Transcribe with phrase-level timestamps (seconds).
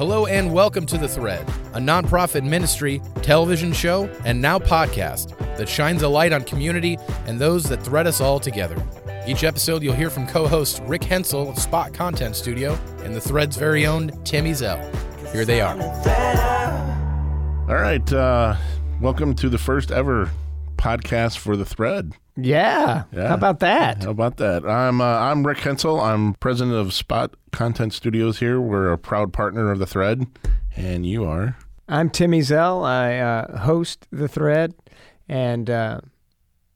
[0.00, 5.68] Hello and welcome to The Thread, a nonprofit ministry, television show, and now podcast that
[5.68, 6.96] shines a light on community
[7.26, 8.82] and those that thread us all together.
[9.26, 13.20] Each episode, you'll hear from co host Rick Hensel of Spot Content Studio and The
[13.20, 14.80] Thread's very own Tim Ezell.
[15.34, 15.78] Here they are.
[17.68, 18.10] All right.
[18.10, 18.56] Uh,
[19.02, 20.30] welcome to the first ever
[20.78, 22.14] podcast for The Thread.
[22.44, 23.04] Yeah.
[23.12, 23.28] Yeah.
[23.28, 24.04] How about that?
[24.04, 24.64] How about that?
[24.64, 26.00] I'm uh, I'm Rick Hensel.
[26.00, 28.60] I'm president of Spot Content Studios here.
[28.60, 30.26] We're a proud partner of The Thread,
[30.76, 31.56] and you are.
[31.88, 32.84] I'm Tim Ezell.
[32.84, 34.74] I uh, host The Thread
[35.28, 36.00] and uh,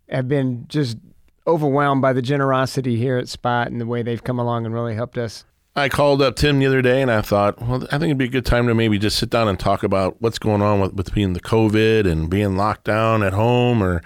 [0.09, 0.99] have been just
[1.47, 4.95] overwhelmed by the generosity here at Spot and the way they've come along and really
[4.95, 5.45] helped us.
[5.77, 8.27] I called up Tim the other day, and I thought, well, I think it'd be
[8.27, 10.95] a good time to maybe just sit down and talk about what's going on with
[10.95, 14.01] between the COVID and being locked down at home or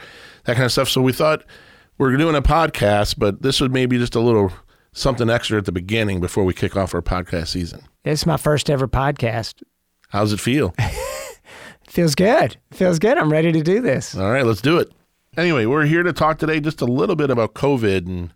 [0.49, 0.89] that kind of stuff.
[0.89, 1.45] So we thought
[1.99, 4.51] we're doing a podcast, but this would maybe just a little
[4.93, 7.83] something extra at the beginning before we kick off our podcast season.
[8.03, 9.63] It's my first ever podcast.
[10.09, 10.75] How's it feel?
[11.87, 12.57] Feels good.
[12.73, 13.19] Feels good.
[13.19, 14.17] I'm ready to do this.
[14.17, 14.91] All right, let's do it.
[15.37, 18.33] Anyway, we're here to talk today just a little bit about COVID and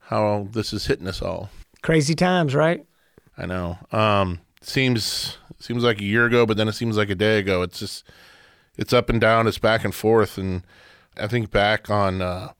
[0.00, 1.50] how this is hitting us all.
[1.82, 2.84] Crazy times, right?
[3.38, 3.78] I know.
[3.92, 7.62] Um, seems seems like a year ago, but then it seems like a day ago.
[7.62, 8.04] It's just
[8.76, 9.46] it's up and down.
[9.46, 10.36] It's back and forth.
[10.36, 10.64] And
[11.16, 12.52] I think back on uh,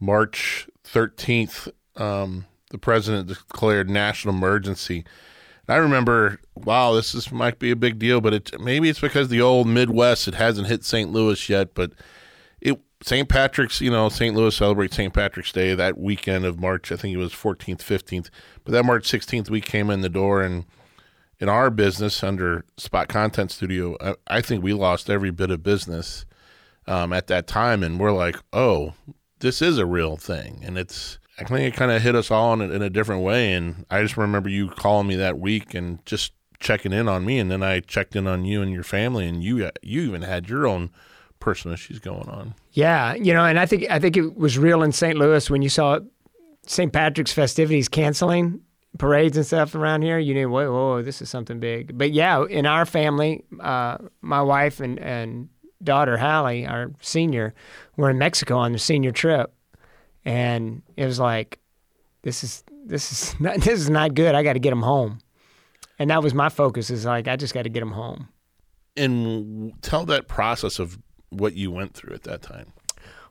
[0.00, 5.04] March thirteenth, um, the president declared national emergency.
[5.66, 9.00] And I remember, wow, this is might be a big deal, but it maybe it's
[9.00, 11.10] because the old Midwest it hasn't hit St.
[11.10, 11.92] Louis yet, but
[12.60, 13.28] it St.
[13.28, 14.34] Patrick's, you know, St.
[14.34, 15.12] Louis celebrates St.
[15.12, 16.90] Patrick's Day that weekend of March.
[16.90, 18.30] I think it was 14th, 15th.
[18.64, 20.64] But that March 16th, we came in the door, and
[21.38, 25.62] in our business under Spot Content Studio, I, I think we lost every bit of
[25.62, 26.24] business
[26.86, 27.82] um, at that time.
[27.82, 28.94] And we're like, oh,
[29.40, 30.60] this is a real thing.
[30.62, 33.22] And it's, I think it kind of hit us all in a, in a different
[33.22, 33.52] way.
[33.52, 37.38] And I just remember you calling me that week and just checking in on me.
[37.38, 40.48] And then I checked in on you and your family, and you, you even had
[40.48, 40.90] your own
[41.40, 42.54] personal issues going on.
[42.72, 45.16] Yeah, you know, and I think I think it was real in St.
[45.16, 46.00] Louis when you saw
[46.66, 46.92] St.
[46.92, 48.60] Patrick's festivities canceling
[48.98, 50.18] parades and stuff around here.
[50.18, 51.96] You knew, whoa, whoa, this is something big.
[51.96, 55.48] But yeah, in our family, uh, my wife and and
[55.82, 57.54] daughter Hallie, our senior,
[57.96, 59.52] were in Mexico on the senior trip,
[60.24, 61.58] and it was like,
[62.22, 64.34] this is this is not, this is not good.
[64.34, 65.20] I got to get them home,
[65.98, 66.90] and that was my focus.
[66.90, 68.28] Is like I just got to get them home.
[68.98, 70.98] And tell that process of
[71.28, 72.72] what you went through at that time.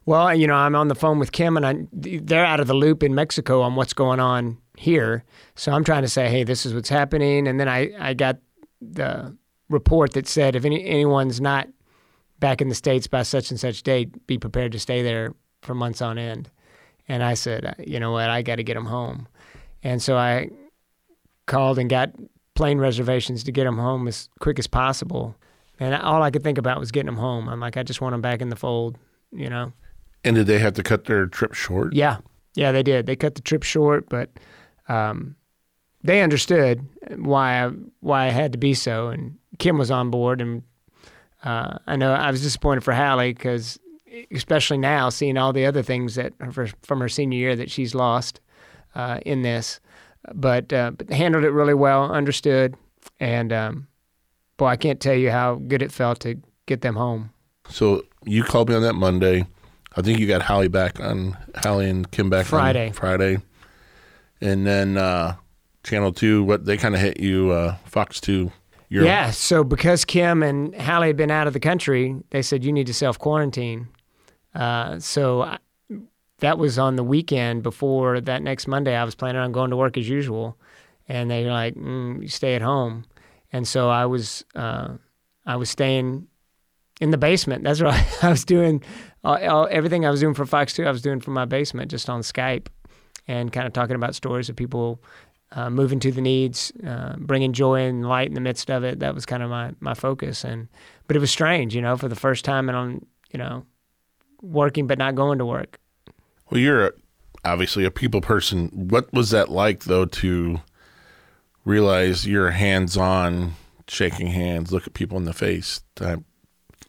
[0.05, 2.75] Well, you know, I'm on the phone with Kim, and I, they're out of the
[2.75, 5.23] loop in Mexico on what's going on here.
[5.55, 7.47] So I'm trying to say, hey, this is what's happening.
[7.47, 8.37] And then I, I got
[8.81, 9.35] the
[9.69, 11.67] report that said if any, anyone's not
[12.39, 15.73] back in the States by such and such date, be prepared to stay there for
[15.73, 16.49] months on end.
[17.07, 19.27] And I said, you know what, I got to get them home.
[19.83, 20.49] And so I
[21.45, 22.11] called and got
[22.55, 25.35] plane reservations to get them home as quick as possible.
[25.79, 27.49] And all I could think about was getting them home.
[27.49, 28.97] I'm like, I just want them back in the fold,
[29.31, 29.73] you know?
[30.23, 31.93] And did they have to cut their trip short?
[31.93, 32.17] Yeah.
[32.55, 33.05] Yeah, they did.
[33.05, 34.29] They cut the trip short, but
[34.87, 35.35] um,
[36.03, 36.87] they understood
[37.17, 39.09] why I, why I had to be so.
[39.09, 40.39] And Kim was on board.
[40.41, 40.63] And
[41.45, 43.79] uh, I know I was disappointed for Hallie because,
[44.31, 47.95] especially now, seeing all the other things that her, from her senior year that she's
[47.95, 48.41] lost
[48.95, 49.79] uh, in this.
[50.33, 52.75] But, uh, but handled it really well, understood.
[53.19, 53.87] And, um,
[54.57, 57.29] boy, I can't tell you how good it felt to get them home.
[57.69, 59.45] So you called me on that Monday.
[59.95, 62.87] I think you got Hallie back on Hallie and Kim back Friday.
[62.87, 63.37] on Friday,
[64.41, 65.35] and then uh,
[65.83, 66.43] Channel Two.
[66.43, 68.51] What they kind of hit you, uh, Fox Two.
[68.89, 69.31] Yeah.
[69.31, 72.87] So because Kim and Hallie had been out of the country, they said you need
[72.87, 73.87] to self quarantine.
[74.53, 75.57] Uh, so I,
[76.39, 78.95] that was on the weekend before that next Monday.
[78.95, 80.57] I was planning on going to work as usual,
[81.07, 83.05] and they were like, mm, "You stay at home."
[83.55, 84.89] and so I was uh,
[85.45, 86.27] I was staying
[86.99, 87.63] in the basement.
[87.63, 87.93] That's what
[88.23, 88.83] I, was doing.
[89.23, 91.89] All, all, everything I was doing for Fox Two, I was doing from my basement,
[91.89, 92.67] just on Skype,
[93.29, 95.01] and kind of talking about stories of people
[95.55, 98.99] uh, moving to the needs, uh, bringing joy and light in the midst of it.
[98.99, 100.43] That was kind of my my focus.
[100.43, 100.67] And
[101.07, 103.65] but it was strange, you know, for the first time, and on you know,
[104.41, 105.79] working but not going to work.
[106.49, 106.93] Well, you're
[107.43, 108.69] obviously a people person.
[108.69, 110.61] What was that like, though, to
[111.63, 113.53] realize you're hands on,
[113.87, 115.81] shaking hands, look at people in the face.
[115.95, 116.21] Type.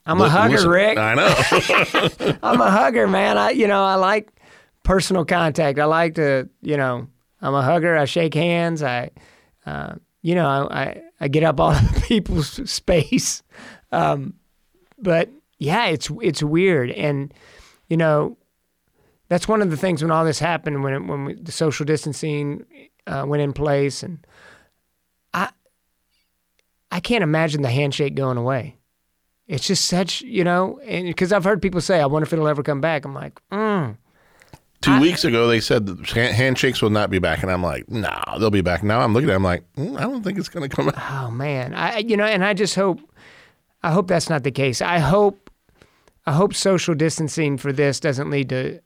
[0.05, 0.71] I'm a hugger, listen.
[0.71, 0.99] Rick.
[0.99, 2.39] I know.
[2.43, 3.39] I'm a hugger, man.
[3.39, 4.31] I you know I like
[4.83, 5.79] personal contact.
[5.79, 7.09] I like to you know
[7.41, 7.97] I'm a hugger.
[7.97, 8.83] I shake hands.
[8.83, 9.11] I
[9.65, 13.43] uh, you know I, I, I get up on people's space.
[13.93, 14.35] Um,
[14.99, 17.33] but yeah, it's it's weird, and
[17.89, 18.37] you know
[19.29, 21.85] that's one of the things when all this happened when it, when we, the social
[21.85, 22.65] distancing
[23.07, 24.25] uh, went in place and
[26.91, 28.79] I can't imagine the handshake going away.
[29.47, 32.63] It's just such, you know, because I've heard people say, I wonder if it'll ever
[32.63, 33.05] come back.
[33.05, 33.97] I'm like, mm.
[34.87, 38.11] Two I- weeks ago, they said handshakes will not be back, and I'm like, no,
[38.39, 38.83] they'll be back.
[38.83, 40.87] Now I'm looking at, it, I'm like, mm, I don't think it's going to come
[40.87, 40.97] back.
[41.11, 43.01] oh man, I, you know, and I just hope,
[43.83, 44.81] I hope that's not the case.
[44.81, 45.51] I hope,
[46.25, 48.81] I hope social distancing for this doesn't lead to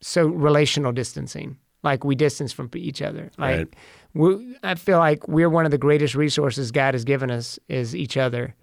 [0.00, 3.30] so relational distancing, like we distance from each other.
[3.38, 3.74] Like Right.
[4.14, 7.94] we, I feel like we're one of the greatest resources God has given us is
[7.94, 8.54] each other,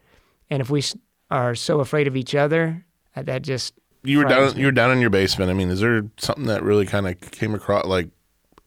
[0.49, 0.83] and if we
[1.31, 2.83] are so afraid of each other,
[3.15, 3.73] uh, that just
[4.03, 4.57] You were down.
[4.57, 5.51] You were down in your basement.
[5.51, 7.85] I mean, is there something that really kind of came across?
[7.85, 8.09] Like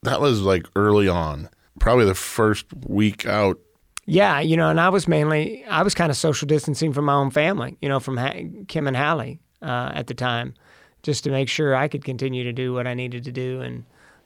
[0.02, 1.48] that was like early on,
[1.78, 3.58] probably the first week out.
[4.04, 7.14] Yeah, you know, and I was mainly I was kind of social distancing from my
[7.14, 8.34] own family, you know, from ha-
[8.68, 10.54] Kim and Hallie uh, at the time,
[11.02, 13.84] just to make sure I could continue to do what I needed to do, and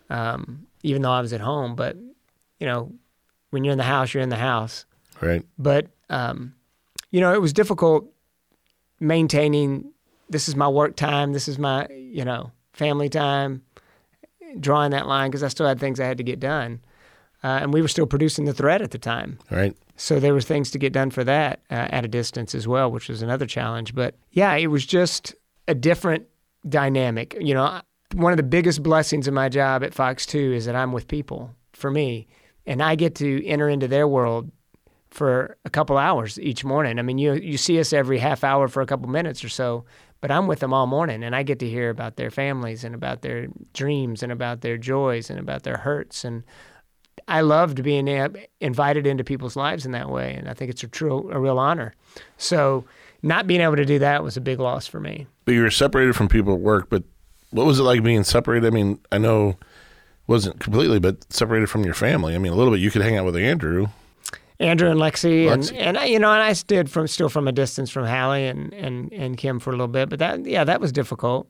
[0.08, 1.96] um, even though I was at home, but
[2.58, 2.90] you know,
[3.50, 4.86] when you're in the house, you're in the house.
[5.20, 5.44] Right.
[5.58, 6.54] But um,
[7.10, 8.10] you know, it was difficult
[8.98, 9.92] maintaining.
[10.28, 11.32] This is my work time.
[11.32, 13.62] This is my you know family time.
[14.60, 16.80] Drawing that line because I still had things I had to get done,
[17.42, 19.38] uh, and we were still producing the thread at the time.
[19.50, 19.76] Right.
[19.96, 22.90] So there were things to get done for that uh, at a distance as well,
[22.90, 23.94] which was another challenge.
[23.94, 25.34] But yeah, it was just
[25.68, 26.26] a different
[26.68, 27.36] dynamic.
[27.40, 27.80] You know,
[28.14, 31.08] one of the biggest blessings of my job at Fox 2 is that I'm with
[31.08, 32.26] people for me,
[32.66, 34.50] and I get to enter into their world
[35.16, 36.98] for a couple hours each morning.
[36.98, 39.84] I mean, you you see us every half hour for a couple minutes or so,
[40.20, 42.94] but I'm with them all morning, and I get to hear about their families and
[42.94, 46.44] about their dreams and about their joys and about their hurts and
[47.28, 50.88] I loved being invited into people's lives in that way, and I think it's a
[50.88, 51.94] true, a real honor.
[52.36, 52.84] So,
[53.22, 55.26] not being able to do that was a big loss for me.
[55.44, 56.88] But you were separated from people at work.
[56.90, 57.04] But
[57.50, 58.66] what was it like being separated?
[58.66, 59.56] I mean, I know
[60.26, 62.34] wasn't completely, but separated from your family.
[62.34, 62.80] I mean, a little bit.
[62.80, 63.88] You could hang out with Andrew.
[64.58, 65.76] Andrew and Lexi, and Lexi.
[65.78, 68.72] and I, you know, and I did from still from a distance from Hallie and
[68.72, 71.48] and and Kim for a little bit, but that yeah, that was difficult.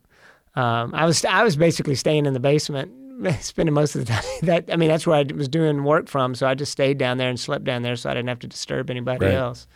[0.54, 2.90] Um, I was I was basically staying in the basement,
[3.40, 4.24] spending most of the time.
[4.42, 7.18] That I mean, that's where I was doing work from, so I just stayed down
[7.18, 9.34] there and slept down there, so I didn't have to disturb anybody Right.
[9.34, 9.66] else.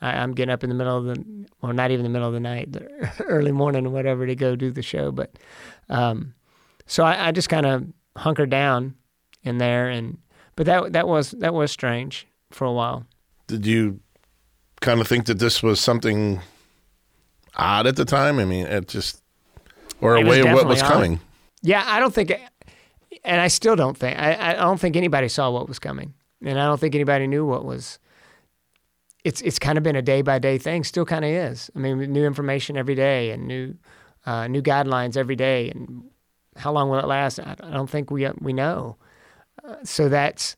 [0.00, 2.32] I, I'm getting up in the middle of the, or not even the middle of
[2.34, 2.88] the night, the
[3.24, 5.10] early morning or whatever to go do the show.
[5.10, 5.36] But
[5.88, 6.34] um,
[6.86, 7.84] so I, I just kind of
[8.16, 8.94] hunkered down
[9.42, 10.18] in there, and
[10.56, 13.06] but that that was that was strange for a while.
[13.46, 14.00] Did you
[14.80, 16.40] kind of think that this was something
[17.56, 18.38] odd at the time?
[18.38, 19.22] I mean, it just
[20.00, 20.92] or a It way of what was odd.
[20.92, 21.20] coming.
[21.62, 22.32] Yeah, I don't think,
[23.24, 26.14] and I still don't think, I, I don't think anybody saw what was coming,
[26.44, 27.98] and I don't think anybody knew what was.
[29.24, 30.84] It's it's kind of been a day by day thing.
[30.84, 31.70] Still kind of is.
[31.74, 33.74] I mean, new information every day and new
[34.24, 36.04] uh, new guidelines every day, and
[36.56, 37.40] how long will it last?
[37.40, 38.96] I I don't think we we know.
[39.64, 40.56] Uh, so that's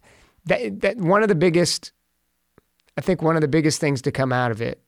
[0.51, 1.93] that that one of the biggest.
[2.99, 4.83] I think one of the biggest things to come out of it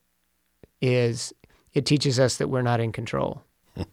[0.81, 1.33] is
[1.73, 3.41] it teaches us that we're not in control.
[3.75, 3.83] Hmm.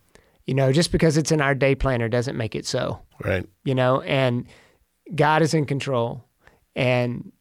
[0.44, 3.46] you know, just because it's in our day planner doesn't make it so Right.
[3.64, 4.46] you know, and
[5.14, 6.24] God is in control.
[6.76, 7.32] And,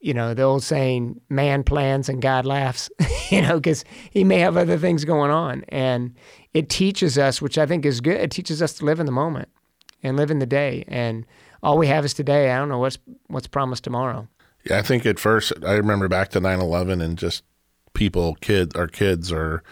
[0.00, 2.90] you know, the old saying, man plans and God laughs,
[3.30, 5.64] you know, because he may have other things going on.
[5.68, 6.14] And
[6.54, 9.12] it teaches us, which I think is good, it teaches us to live in the
[9.12, 9.48] moment
[10.02, 10.84] and live in the day.
[10.88, 11.26] And
[11.62, 12.50] all we have is today.
[12.50, 12.98] I don't know what's
[13.28, 14.28] what's promised tomorrow.
[14.68, 17.42] Yeah, I think at first I remember back to 9/11 and just
[17.94, 19.62] people, kids, our kids, or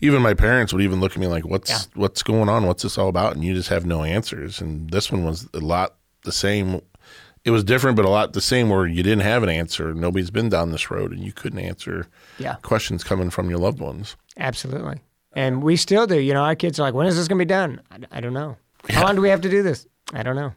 [0.00, 1.78] even my parents would even look at me like, "What's Yeah.
[1.94, 2.66] what's going on?
[2.66, 4.60] What's this all about?" And you just have no answers.
[4.60, 6.80] And this one was a lot the same.
[7.44, 8.68] It was different, but a lot the same.
[8.68, 9.92] Where you didn't have an answer.
[9.94, 12.06] Nobody's been down this road, and you couldn't answer
[12.38, 12.54] Yeah.
[12.62, 14.16] questions coming from your loved ones.
[14.36, 15.00] Absolutely.
[15.34, 16.18] And we still do.
[16.20, 17.80] You know, our kids are like, when is this going to be done?
[17.90, 18.56] I, I don't know.
[18.90, 19.86] How long do we have to do this?
[20.12, 20.52] I don't know.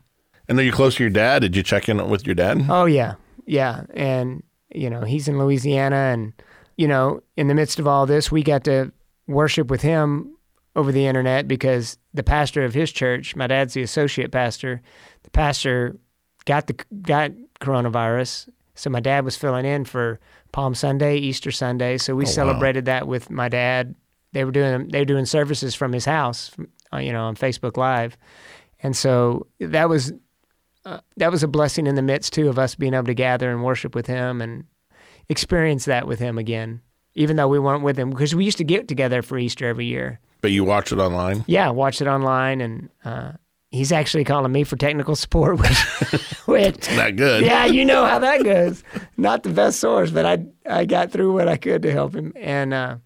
[0.47, 1.39] And then you're close to your dad.
[1.39, 2.65] Did you check in with your dad?
[2.69, 6.33] Oh yeah, yeah, and you know he's in Louisiana, and
[6.77, 8.91] you know in the midst of all this, we got to
[9.27, 10.31] worship with him
[10.75, 14.81] over the internet because the pastor of his church, my dad's the associate pastor,
[15.23, 15.95] the pastor
[16.45, 20.19] got the got coronavirus, so my dad was filling in for
[20.51, 22.31] Palm Sunday, Easter Sunday, so we Oh, wow.
[22.33, 23.95] celebrated that with my dad.
[24.33, 26.51] They were doing they were doing services from his house,
[26.93, 28.15] you know, on Facebook Live,
[28.83, 30.13] and so that was
[30.85, 33.49] uh, that was a blessing in the midst too of us being able to gather
[33.51, 34.65] and worship with him and
[35.29, 36.81] experience that with him again
[37.15, 39.85] even though we weren't with him because we used to get together for easter every
[39.85, 41.43] year But you watch it online.
[41.47, 43.31] yeah watched it online and uh,
[43.71, 45.77] he's actually calling me for technical support which,
[46.45, 47.43] which Not good.
[47.43, 48.83] yeah you know how that goes
[49.17, 52.33] not the best source but i i got through what i could to help him
[52.35, 52.97] and uh,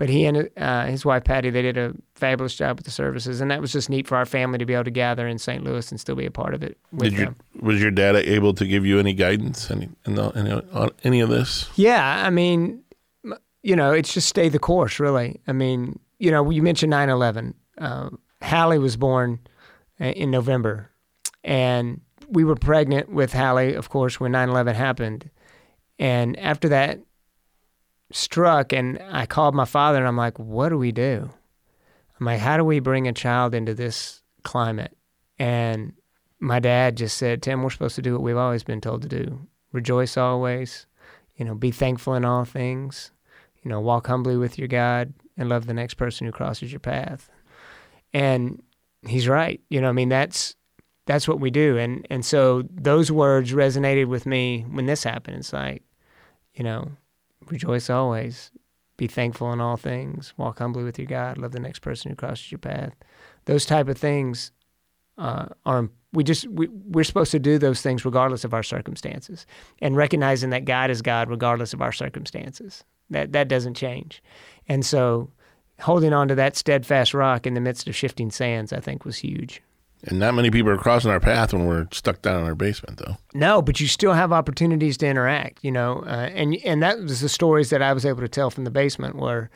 [0.00, 3.42] but he and uh, his wife Patty, they did a fabulous job with the services,
[3.42, 5.62] and that was just neat for our family to be able to gather in St.
[5.62, 7.36] Louis and still be a part of it with Did you them.
[7.60, 11.20] was your dad able to give you any guidance any in the, any, on any
[11.20, 11.68] of this?
[11.74, 12.82] Yeah, I mean,
[13.62, 15.38] you know, it's just stay the course, really.
[15.46, 17.54] I mean, you know, you mentioned 9 11.
[17.76, 18.08] Uh,
[18.40, 19.38] Hallie was born
[20.00, 20.90] uh, in November,
[21.44, 25.28] and we were pregnant with Hallie, of course, when 9 11 happened.
[25.98, 27.00] And after that
[28.12, 31.30] struck, and I called my father, and I'm like, what do we do?
[32.18, 34.96] I'm like, how do we bring a child into this climate?
[35.38, 35.94] And
[36.38, 39.08] my dad just said, Tim, we're supposed to do what we've always been told to
[39.08, 40.86] do rejoice always,
[41.36, 43.12] you know, be thankful in all things,
[43.62, 46.80] you know, walk humbly with your God and love the next person who crosses your
[46.80, 47.30] path.
[48.12, 48.62] And
[49.06, 49.60] he's right.
[49.68, 50.56] You know, I mean, that's
[51.06, 51.78] that's what we do.
[51.78, 55.36] And and so those words resonated with me when this happened.
[55.36, 55.82] It's like,
[56.54, 56.90] you know,
[57.46, 58.50] rejoice always,
[58.96, 62.16] be thankful in all things, walk humbly with your God, love the next person who
[62.16, 62.94] crosses your path.
[63.46, 64.52] Those type of things
[65.16, 69.46] uh, are we just we, we're supposed to do those things regardless of our circumstances
[69.80, 72.84] and recognizing that god is god regardless of our circumstances.
[73.10, 74.22] That that doesn't change.
[74.68, 75.30] And so
[75.80, 79.16] holding on to that steadfast rock in the midst of shifting sands i think was
[79.16, 79.62] huge
[80.04, 82.98] And not many people are crossing our path when we're stuck down in our basement,
[82.98, 83.16] though.
[83.34, 87.20] no but you still have opportunities to interact you know uh, and and that was
[87.20, 89.50] the stories that i was able to tell from the basement were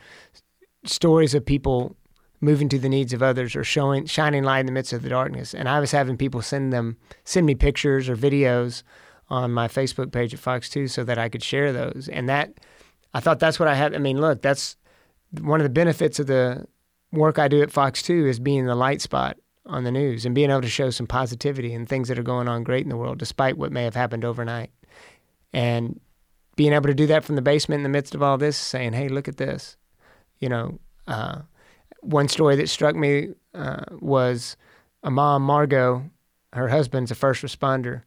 [0.85, 1.95] stories of people
[2.41, 5.09] moving to the needs of others or showing shining light in the midst of the
[5.09, 5.53] darkness.
[5.53, 8.83] And I was having people send them send me pictures or videos
[9.29, 12.09] on my Facebook page at Fox Two so that I could share those.
[12.11, 12.53] And that
[13.13, 13.95] I thought that's what I had.
[13.95, 14.77] I mean, look, that's
[15.41, 16.65] one of the benefits of the
[17.11, 20.35] work I do at Fox Two is being the light spot on the news and
[20.35, 22.97] being able to show some positivity and things that are going on great in the
[22.97, 24.71] world, despite what may have happened overnight.
[25.53, 25.99] And
[26.55, 28.93] being able to do that from the basement in the midst of all this, saying,
[28.93, 29.77] "Hey, look at this,"
[30.39, 30.79] you know.
[31.07, 31.41] Uh,
[32.01, 34.57] one story that struck me uh, was
[35.03, 36.09] a mom, Margot.
[36.53, 38.03] Her husband's a first responder,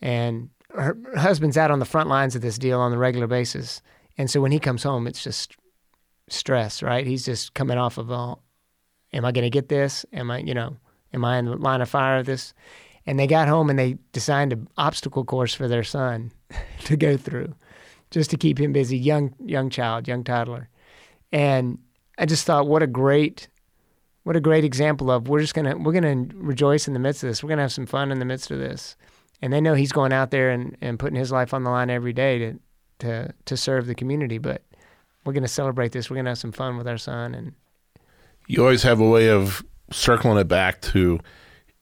[0.00, 3.82] and her husband's out on the front lines of this deal on the regular basis.
[4.18, 5.56] And so when he comes home, it's just
[6.28, 7.06] stress, right?
[7.06, 8.42] He's just coming off of all.
[9.12, 10.04] Am I going to get this?
[10.12, 10.76] Am I, you know,
[11.14, 12.52] am I in the line of fire of this?
[13.06, 16.32] And they got home and they designed an obstacle course for their son
[16.84, 17.54] to go through,
[18.10, 18.98] just to keep him busy.
[18.98, 20.68] Young, young child, young toddler,
[21.32, 21.78] and
[22.18, 23.48] I just thought, what a great,
[24.22, 27.28] what a great example of we're just gonna we're gonna rejoice in the midst of
[27.28, 27.42] this.
[27.42, 28.96] We're gonna have some fun in the midst of this,
[29.42, 31.90] and they know he's going out there and, and putting his life on the line
[31.90, 32.58] every day to
[33.00, 34.38] to to serve the community.
[34.38, 34.62] But
[35.24, 36.08] we're gonna celebrate this.
[36.08, 37.52] We're gonna have some fun with our son, and
[38.46, 41.18] You always have a way of circling it back to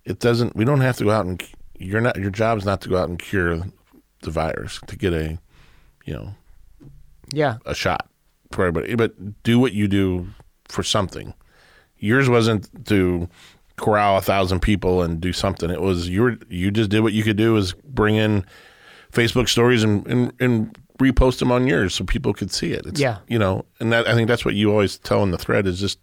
[0.04, 1.42] it doesn't we don't have to go out and
[1.78, 3.62] you're not your job is not to go out and cure
[4.22, 5.38] the virus to get a
[6.04, 6.34] you know
[7.32, 8.08] yeah, a shot
[8.50, 8.94] for everybody.
[8.94, 10.26] But do what you do
[10.68, 11.32] for something.
[11.96, 13.26] Yours wasn't to
[13.76, 15.70] corral a thousand people and do something.
[15.70, 18.44] It was you were you just did what you could do is bring in
[19.12, 22.84] facebook stories and and, and repost them on yours so people could see it.
[22.84, 23.18] It's, Yeah.
[23.28, 25.80] you know and that i think that's what you always tell in the thread is
[25.80, 25.98] just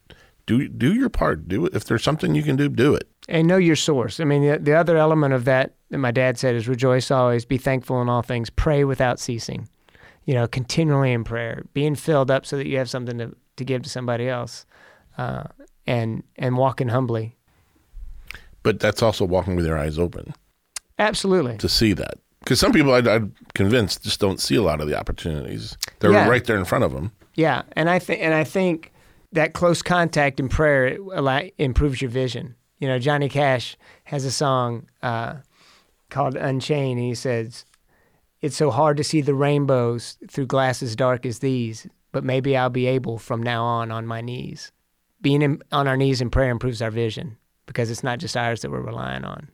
[0.50, 3.48] do do your part do it if there's something you can do do it and
[3.48, 4.20] know your source.
[4.20, 7.46] I mean, the, the other element of that that my dad said is rejoice always,
[7.46, 9.70] be thankful in all things, pray without ceasing.
[10.26, 13.64] You know, continually in prayer, being filled up so that you have something to, to
[13.66, 14.66] give to somebody else,
[15.18, 15.44] uh,
[15.88, 17.36] and and walking humbly.
[18.64, 20.34] but that's also walking with your eyes open
[20.98, 21.58] Absolutely.
[21.58, 24.88] to see that because some people I, i'm convinced just don't see a lot of
[24.88, 26.28] the opportunities they're Yeah.
[26.28, 28.92] right there in front of them Yeah, and I think and I think
[29.32, 32.56] that close contact in prayer it improves your vision.
[32.80, 35.36] You know, Johnny Cash has a song uh,
[36.10, 37.66] called "Unchained," and he says,
[38.42, 42.70] "It's so hard to see the rainbows through glasses dark as these, but maybe I'll
[42.70, 44.72] be able from now on on my knees.
[45.22, 48.62] Being in, on our knees in prayer improves our vision because it's not just ours
[48.62, 49.50] that we're relying on."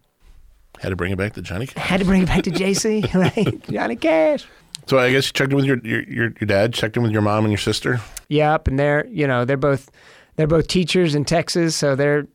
[0.82, 3.14] had to bring it back to johnny I had to bring it back to JC,
[3.14, 3.64] right?
[3.72, 4.46] Johnny Cash.
[4.88, 7.12] So I guess you checked in with your, your your your dad, checked in with
[7.12, 8.00] your mom and your sister.
[8.30, 9.90] Yep, and they're you know they're both
[10.36, 12.28] they're both teachers in Texas, so they're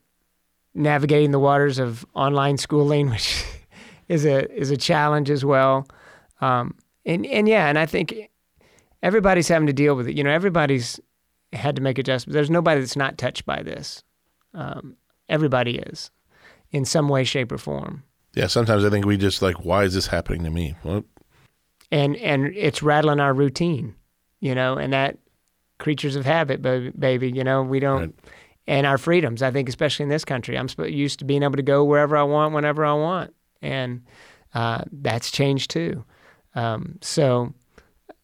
[0.73, 3.43] navigating the waters of online schooling, which
[4.07, 5.87] is a is a challenge as well.
[6.41, 8.29] Um, and and yeah, and I think
[9.01, 10.17] everybody's having to deal with it.
[10.17, 10.99] You know, everybody's
[11.53, 12.33] had to make adjustments.
[12.33, 14.03] There's nobody that's not touched by this.
[14.53, 14.97] Um,
[15.29, 16.11] everybody is,
[16.71, 18.03] in some way, shape, or form.
[18.33, 20.75] Yeah, sometimes I think we just like, why is this happening to me?
[20.83, 21.03] Well,
[21.91, 23.95] and and it's rattling our routine,
[24.39, 25.17] you know, and that
[25.77, 28.15] creatures of habit, baby, baby you know, we don't, Right.
[28.67, 29.41] and our freedoms.
[29.41, 32.23] I think, especially in this country, I'm used to being able to go wherever I
[32.23, 34.01] want, whenever I want, and
[34.53, 36.03] uh, that's changed too.
[36.55, 37.53] Um, so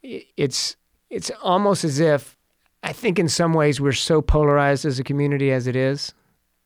[0.03, 0.75] it's
[1.09, 2.37] it's almost as if
[2.83, 6.13] I think in some ways we're so polarized as a community as it is.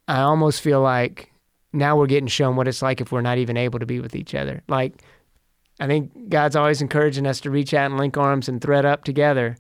[0.08, 1.31] I almost feel like
[1.74, 4.15] now we're getting shown what it's like if we're not even able to be with
[4.15, 4.62] each other.
[4.67, 5.01] Like,
[5.81, 9.03] I think God's always encouraging us to reach out and link arms and thread up
[9.03, 9.57] together.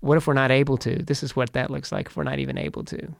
[0.00, 1.02] What if we're not able to?
[1.02, 3.14] This is what that looks like if we're not even able to.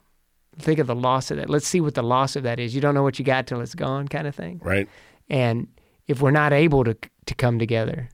[0.59, 1.51] Think of the loss of that.
[1.51, 2.75] Let's see what the loss of that is.
[2.75, 4.59] You don't know what you got till it's gone, kind of thing.
[4.65, 4.89] Right.
[5.29, 5.69] And
[6.09, 6.97] if we're not able to
[7.27, 8.09] to come together,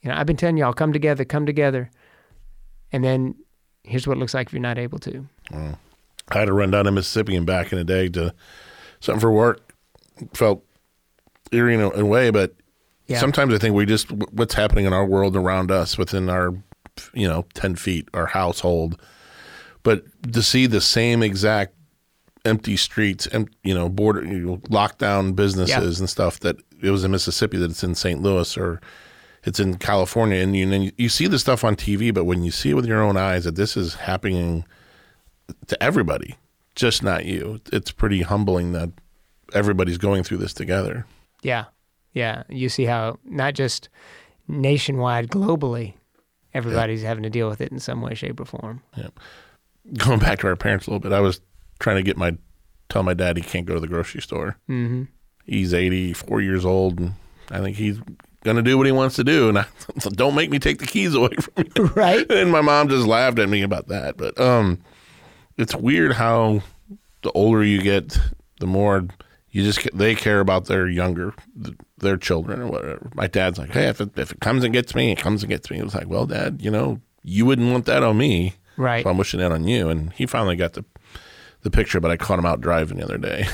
[0.00, 1.90] you know, I've been telling y'all, come together, come together,
[2.92, 3.34] and then
[3.82, 5.26] here's what it looks like if you're not able to.
[5.50, 5.76] Mm.
[6.28, 8.32] I had to run down to Mississippi and back in the day to
[9.00, 9.74] something for work.
[10.32, 10.64] Felt
[11.50, 12.54] eerie in a, in a way, but
[13.08, 13.18] Yeah.
[13.20, 16.54] sometimes I think we just what's happening in our world around us, within our,
[17.14, 19.00] you know, ten feet, our household.
[19.82, 21.74] But to see the same exact
[22.44, 27.02] empty streets and you know border you know, lockdown businesses and stuff that it was
[27.04, 28.22] in Mississippi that it's in St.
[28.22, 28.80] Louis or
[29.44, 32.42] it's in California and you, and you, you see the stuff on TV but when
[32.44, 34.64] you see it with your own eyes that this is happening
[35.66, 36.36] to everybody
[36.74, 38.90] just not you it's pretty humbling that
[39.52, 41.06] everybody's going through this together
[41.42, 41.64] Yeah.
[42.12, 42.42] Yeah.
[42.48, 43.88] You see how not just
[44.48, 45.94] nationwide, globally,
[46.54, 48.82] everybody's having to deal with it in some way, shape, or form.
[49.94, 51.40] going back to our parents a little bit I was
[51.78, 52.36] trying to get my
[52.88, 55.04] tell my dad he can't go to the grocery store Mm-hmm.
[55.44, 57.12] he's 84 years old and
[57.50, 57.98] I think he's
[58.44, 59.66] gonna do what he wants to do and I,
[60.10, 62.30] don't make me take the keys away from you Right?
[62.30, 64.16] and my mom just laughed at me about that.
[64.18, 64.80] But um,
[65.56, 66.62] it's weird how
[67.22, 68.18] the older you get,
[68.60, 69.06] the more
[69.50, 71.34] you just they care about their younger
[71.98, 73.10] their children or whatever.
[73.14, 75.50] My dad's like, hey, if it, if it comes and gets me, it comes and
[75.50, 75.78] gets me.
[75.78, 79.02] It was like, well, Dad, you know, you wouldn't want that on me, Right.
[79.02, 79.88] so I'm wishing that on you.
[79.88, 80.84] And he finally got the
[81.62, 83.46] the picture, but I caught him out driving the other day.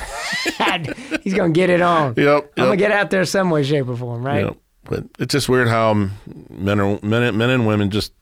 [1.22, 2.14] He's going to get it on.
[2.18, 4.44] yep, I'm going to get out there some way, shape, or form, right?
[4.44, 4.56] yep.
[4.84, 5.94] But it's just weird how
[6.50, 8.12] men are men, men and women just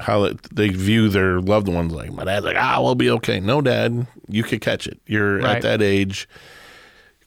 [0.00, 1.94] how they view their loved ones.
[1.94, 3.40] Like my dad's like, ah, we'll be okay.
[3.40, 5.00] No, dad, you could catch it.
[5.06, 5.56] You're Right.
[5.56, 6.28] at that age,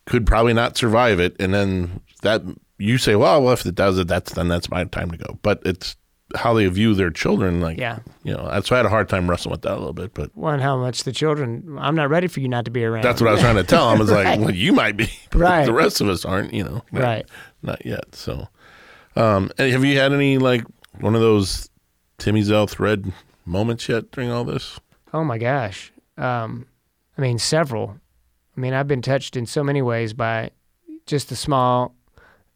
[0.08, 2.42] could probably not survive it, and then that
[2.80, 5.38] you say, well, well, if it does it, that's then that's my time to go.
[5.44, 5.96] But it's
[6.36, 7.62] how they view their children.
[7.62, 8.00] Like, Yeah.
[8.24, 10.14] you know, that's why I had a hard time wrestling with that a little bit.
[10.14, 13.04] But One, how much the children, I'm not ready for you not to be around.
[13.04, 13.98] that's what I was trying to tell him.
[13.98, 14.40] I was like, Right.
[14.40, 15.66] well, you might be, but Right.
[15.66, 16.54] the rest of us aren't.
[16.54, 17.26] You know, not, Right.
[17.64, 18.14] Not yet.
[18.14, 18.48] So,
[19.16, 20.64] um, and have you had any like
[21.00, 21.70] one of those
[22.18, 23.12] Tim Ezell thread
[23.46, 24.80] moments yet during all this?
[25.14, 25.92] Oh my gosh.
[26.18, 26.66] Um,
[27.18, 28.00] I mean, several.
[28.58, 30.50] I mean, I've been touched in so many ways by
[31.06, 31.96] just the small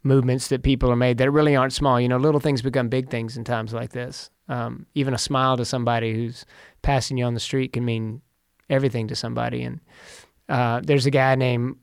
[0.04, 2.02] movements that people are made that really aren't small.
[2.02, 4.32] You know, little things become big things in times like this.
[4.50, 6.46] Um, even a smile to somebody who's
[6.82, 8.22] passing you on the street can mean
[8.70, 9.62] everything to somebody.
[9.62, 9.80] And
[10.50, 11.76] uh, there's a guy named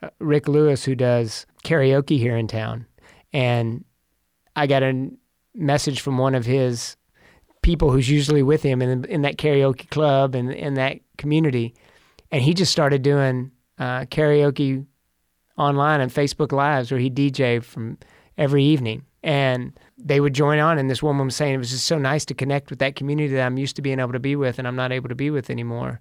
[0.00, 2.86] uh, Rick Lewis who does karaoke here in town.
[3.32, 3.84] And
[4.54, 5.10] I got a
[5.54, 6.96] message from one of his
[7.62, 11.74] people who's usually with him in in that karaoke club and in that community,
[12.30, 14.86] and he just started doing uh, karaoke
[15.58, 17.98] online and Facebook Lives where he DJ from
[18.38, 20.78] every evening, and they would join on.
[20.78, 23.34] And this woman was saying it was just so nice to connect with that community
[23.34, 25.30] that I'm used to being able to be with, and I'm not able to be
[25.30, 26.00] with anymore.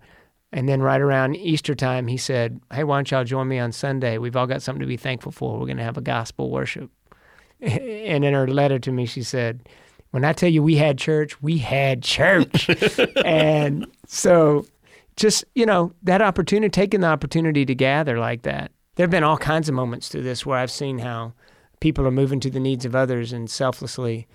[0.52, 3.72] And then right around Easter time, he said, "Hey, why don't y'all join me on
[3.72, 4.18] Sunday?
[4.18, 5.60] We've all got something to be thankful for.
[5.60, 6.90] We're going to have a gospel worship."
[7.62, 9.68] and in her letter to me, she said,
[10.12, 12.70] "When I tell you we had church, we had church."
[13.26, 14.66] and so,
[15.16, 18.72] just you know, that opportunity, taking the opportunity to gather like that.
[18.96, 21.34] There have been all kinds of moments through this where I've seen how
[21.80, 24.28] people are moving to the needs of others and selflessly.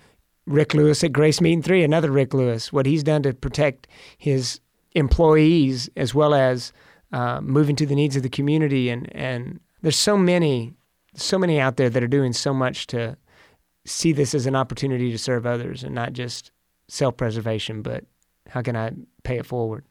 [0.47, 3.87] Rick Lewis at Grace Meat + Three, another Rick Lewis, what he's done to protect
[4.17, 4.59] his
[4.93, 6.73] employees as well as
[7.11, 10.73] uh, moving to the needs of the community, and and there's so many,
[11.13, 13.17] so many out there that are doing so much to
[13.85, 16.51] see this as an opportunity to serve others and not just
[16.87, 18.03] self-preservation, but
[18.47, 18.91] how can I
[19.23, 19.85] pay it forward?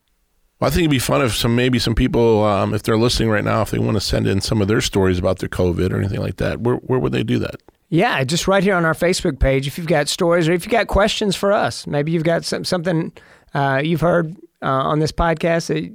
[0.61, 3.31] Well, I think it'd be fun if some maybe some people, um, if they're listening
[3.31, 5.91] right now, if they want to send in some of their stories about their COVID
[5.91, 7.63] or anything like that, where where would they do that?
[7.89, 9.67] Yeah, just right here on our Facebook page.
[9.67, 12.65] If you've got stories or if you've got questions for us, maybe you've got some,
[12.65, 13.11] something
[13.53, 15.93] uh, you've heard uh, on this podcast that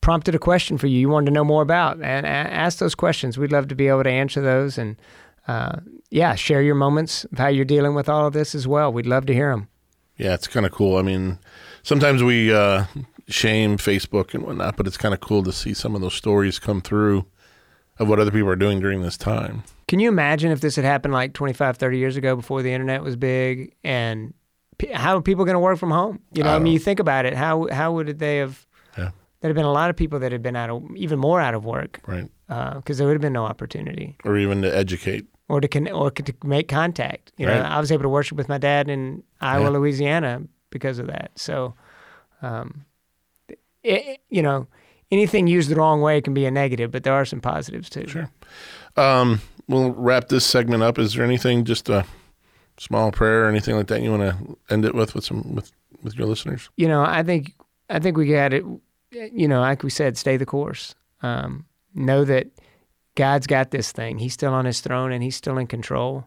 [0.00, 2.94] prompted a question for you you wanted to know more about, and a- ask those
[2.94, 3.36] questions.
[3.36, 4.96] We'd love to be able to answer those and,
[5.48, 8.92] uh, yeah, share your moments of how you're dealing with all of this as well.
[8.92, 9.68] We'd love to hear them.
[10.16, 10.96] Yeah, it's kind of cool.
[10.96, 11.38] I mean,
[11.82, 12.84] sometimes we uh,
[13.32, 16.58] shame Facebook and whatnot, but it's kind of cool to see some of those stories
[16.58, 17.26] come through
[17.98, 19.62] of what other people are doing during this time.
[19.88, 23.02] Can you imagine if this had happened like 25, 30 years ago before the internet
[23.02, 23.74] was big?
[23.84, 24.32] And
[24.78, 26.20] p- how are people going to work from home?
[26.32, 27.34] You know, I I, mean, don't- you think about it.
[27.34, 28.66] How how would they have?
[28.96, 29.10] Yeah.
[29.40, 31.54] There'd have been a lot of people that had been out of even more out
[31.54, 32.28] of work Right.
[32.48, 35.26] because there would have been no opportunity Or even to educate.
[35.48, 37.32] or to con- or to make contact.
[37.36, 37.70] You know, Right.
[37.70, 39.68] I was able to worship with my dad in Iowa, Yeah.
[39.70, 41.32] Louisiana because of that.
[41.36, 41.74] So,
[42.40, 42.84] um,
[43.82, 44.66] it, you know,
[45.10, 48.06] anything used the wrong way can be a negative, but there are some positives too.
[48.06, 48.30] Sure.
[48.96, 50.98] Um, we'll wrap this segment up.
[50.98, 52.04] Is there anything, just a
[52.78, 55.72] small prayer or anything like that, you want to end it with with some with
[56.02, 56.68] with your listeners?
[56.76, 57.54] You know, I think
[57.88, 58.64] I think we got it.
[59.10, 60.94] You know, like we said, stay the course.
[61.22, 62.48] Um, know that
[63.14, 64.18] God's got this thing.
[64.18, 66.26] He's still on His throne and He's still in control,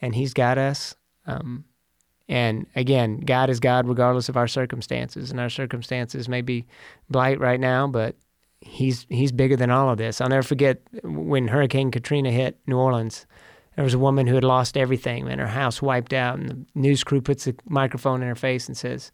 [0.00, 0.94] and He's got us.
[1.26, 1.64] Um,
[2.28, 6.66] and again, God is God regardless of our circumstances, and our circumstances may be
[7.08, 8.16] blight right now, but
[8.60, 10.20] He's He's bigger than all of this.
[10.20, 13.26] I'll never forget when Hurricane Katrina hit New Orleans.
[13.76, 16.66] There was a woman who had lost everything, and her house wiped out, and the
[16.74, 19.12] news crew puts a microphone in her face and says,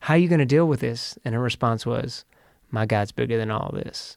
[0.00, 2.24] "How are you going to deal with this?" And her response was,
[2.70, 4.16] "My God's bigger than all this."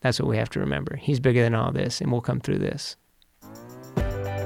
[0.00, 0.96] That's what we have to remember.
[0.96, 2.96] He's bigger than all this, and we'll come through this.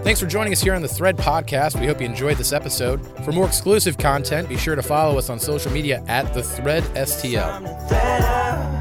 [0.03, 1.81] Thanks for joining us here on the Thread Podcast.
[1.81, 3.07] We hope you enjoyed this episode.
[3.25, 6.83] For more exclusive content, be sure to follow us on social media at the Thread
[6.97, 8.72] STL.